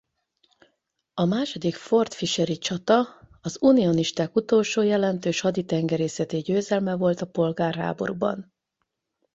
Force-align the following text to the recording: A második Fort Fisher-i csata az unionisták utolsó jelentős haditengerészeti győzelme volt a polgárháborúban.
A 1.13 1.25
második 1.25 1.75
Fort 1.75 2.13
Fisher-i 2.13 2.57
csata 2.57 3.07
az 3.41 3.57
unionisták 3.61 4.35
utolsó 4.35 4.81
jelentős 4.81 5.39
haditengerészeti 5.39 6.37
győzelme 6.37 6.95
volt 6.97 7.21
a 7.21 7.27
polgárháborúban. 7.29 8.53